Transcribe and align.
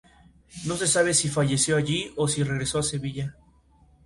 No 0.65 0.77
se 0.77 0.87
sabe 0.87 1.13
si 1.13 1.29
falleció 1.29 1.77
allí 1.77 2.11
o 2.17 2.27
si 2.27 2.41
regresó 2.43 2.79
a 2.79 2.83
Sevilla. 2.83 3.37